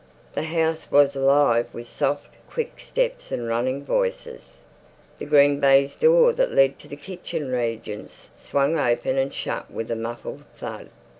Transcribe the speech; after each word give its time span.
The 0.33 0.41
house 0.41 0.89
was 0.89 1.15
alive 1.15 1.67
with 1.75 1.87
soft, 1.87 2.29
quick 2.49 2.79
steps 2.79 3.31
and 3.31 3.47
running 3.47 3.83
voices. 3.85 4.57
The 5.19 5.25
green 5.27 5.59
baize 5.59 5.95
door 5.95 6.33
that 6.33 6.49
led 6.51 6.79
to 6.79 6.87
the 6.87 6.95
kitchen 6.95 7.51
regions 7.51 8.31
swung 8.33 8.79
open 8.79 9.19
and 9.19 9.31
shut 9.31 9.69
with 9.69 9.91
a 9.91 9.95
muffled 9.95 10.45
thud. 10.55 10.89